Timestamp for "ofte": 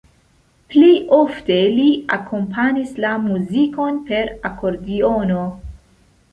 1.17-1.57